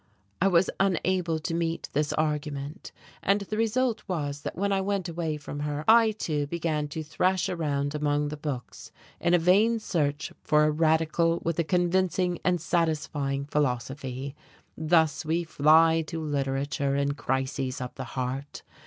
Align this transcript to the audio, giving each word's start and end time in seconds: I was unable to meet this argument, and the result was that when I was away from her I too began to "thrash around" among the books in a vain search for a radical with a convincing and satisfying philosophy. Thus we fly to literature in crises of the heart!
I 0.41 0.47
was 0.47 0.67
unable 0.79 1.37
to 1.37 1.53
meet 1.53 1.89
this 1.93 2.11
argument, 2.13 2.91
and 3.21 3.41
the 3.41 3.55
result 3.55 4.01
was 4.07 4.41
that 4.41 4.55
when 4.55 4.71
I 4.71 4.81
was 4.81 5.07
away 5.07 5.37
from 5.37 5.59
her 5.59 5.85
I 5.87 6.09
too 6.09 6.47
began 6.47 6.87
to 6.87 7.03
"thrash 7.03 7.49
around" 7.49 7.93
among 7.93 8.29
the 8.29 8.35
books 8.35 8.91
in 9.19 9.35
a 9.35 9.37
vain 9.37 9.77
search 9.77 10.33
for 10.41 10.63
a 10.63 10.71
radical 10.71 11.39
with 11.45 11.59
a 11.59 11.63
convincing 11.63 12.39
and 12.43 12.59
satisfying 12.59 13.45
philosophy. 13.45 14.35
Thus 14.75 15.23
we 15.23 15.43
fly 15.43 16.01
to 16.07 16.19
literature 16.19 16.95
in 16.95 17.13
crises 17.13 17.79
of 17.79 17.93
the 17.93 18.03
heart! 18.17 18.63